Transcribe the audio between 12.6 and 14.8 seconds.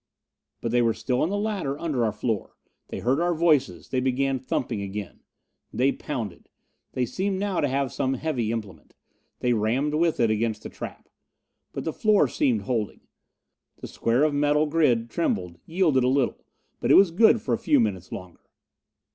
holding. The square of metal